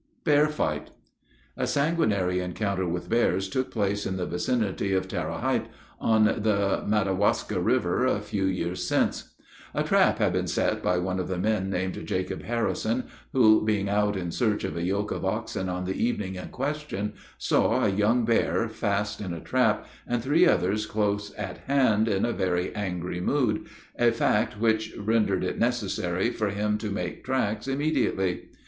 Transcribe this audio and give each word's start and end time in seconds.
BEAR 0.23 0.47
FIGHT. 0.47 0.89
A 1.55 1.67
sanguinary 1.67 2.39
encounter 2.39 2.87
with 2.87 3.07
bears 3.07 3.47
took 3.47 3.69
place 3.69 4.03
in 4.03 4.17
the 4.17 4.25
vicinity 4.25 4.93
of 4.93 5.07
Tara 5.07 5.37
height, 5.37 5.67
on 5.99 6.23
the 6.23 6.83
Madawaska 6.87 7.59
river, 7.59 8.07
a 8.07 8.19
few 8.19 8.45
years 8.45 8.87
since: 8.87 9.35
"A 9.75 9.83
trap 9.83 10.17
had 10.17 10.33
been 10.33 10.47
set 10.47 10.81
by 10.81 10.97
one 10.97 11.19
of 11.19 11.27
the 11.27 11.37
men, 11.37 11.69
named 11.69 12.03
Jacob 12.07 12.41
Harrison, 12.41 13.03
who, 13.33 13.63
being 13.63 13.89
out 13.89 14.15
in 14.17 14.31
search 14.31 14.63
of 14.63 14.75
a 14.75 14.81
yoke 14.81 15.11
of 15.11 15.23
oxen 15.23 15.69
on 15.69 15.85
the 15.85 15.93
evening 16.03 16.33
in 16.33 16.47
question, 16.47 17.13
saw 17.37 17.85
a 17.85 17.89
young 17.89 18.25
bear 18.25 18.67
fast 18.67 19.21
in 19.21 19.33
the 19.33 19.39
trap, 19.39 19.85
and 20.07 20.23
three 20.23 20.47
others 20.47 20.87
close 20.87 21.31
at 21.35 21.59
hand 21.67 22.07
in 22.07 22.25
a 22.25 22.33
very 22.33 22.73
angry 22.73 23.19
mood, 23.21 23.67
a 23.99 24.09
fact 24.09 24.59
which 24.59 24.95
rendered 24.97 25.43
it 25.43 25.59
necessary 25.59 26.31
for 26.31 26.49
him 26.49 26.79
to 26.79 26.89
make 26.89 27.23
tracks 27.23 27.67
immediately. 27.67 28.49